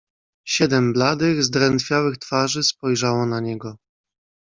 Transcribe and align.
"Siedem 0.47 0.93
bladych, 0.93 1.43
zdrętwiałych 1.43 2.17
twarzy 2.17 2.63
spojrzało 2.63 3.25
na 3.25 3.39
niego." 3.39 3.77